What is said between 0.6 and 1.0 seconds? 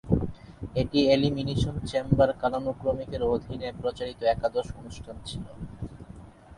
এটি